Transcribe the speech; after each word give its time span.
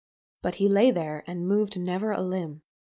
"But 0.41 0.55
he 0.55 0.67
lay 0.67 0.89
there, 0.89 1.23
and 1.27 1.47
moved 1.47 1.79
never 1.79 2.11
a 2.11 2.23
limb. 2.23 2.63